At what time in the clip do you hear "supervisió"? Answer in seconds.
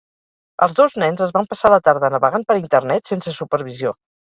3.39-3.97